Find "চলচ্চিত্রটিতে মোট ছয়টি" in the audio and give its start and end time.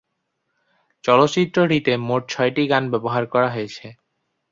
1.03-2.63